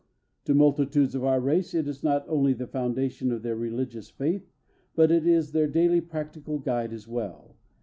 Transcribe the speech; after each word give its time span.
To 0.45 0.55
multitudes 0.55 1.13
of 1.13 1.23
our 1.23 1.39
race 1.39 1.75
it 1.75 1.87
is 1.87 2.03
not 2.03 2.27
only 2.27 2.53
the 2.53 2.65
foundation 2.65 3.31
of 3.31 3.43
their 3.43 3.55
religious 3.55 4.09
faith, 4.09 4.49
but 4.95 5.11
it 5.11 5.27
is 5.27 5.51
their 5.51 5.67
daily 5.67 6.01
practical 6.01 6.57
guide 6.57 6.91
as 6.91 7.07
well. 7.07 7.55